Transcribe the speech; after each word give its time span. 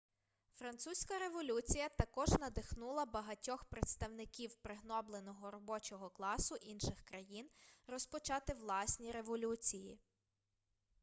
французька 0.53 1.19
революція 1.19 1.89
також 1.89 2.29
надихнула 2.29 3.05
багатьох 3.05 3.63
представників 3.65 4.55
пригнобленого 4.55 5.51
робочого 5.51 6.09
класу 6.09 6.55
інших 6.55 7.01
країн 7.03 7.49
розпочати 7.87 8.53
власні 8.53 9.11
революції 9.11 9.99